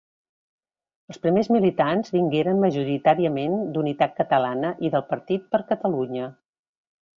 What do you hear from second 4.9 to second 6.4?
del Partit per Catalunya.